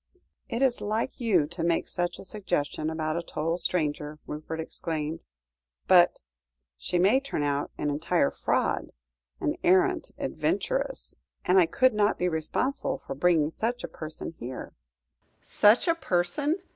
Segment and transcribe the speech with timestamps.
[0.49, 5.19] "It is like you to make such a suggestion about a total stranger," Rupert exclaimed,
[5.87, 6.21] "but
[6.75, 8.93] she may turn out an entire fraud
[9.39, 14.73] an arrant adventuress and I could not be responsible for bringing such a person here."
[15.43, 16.57] "Such a person!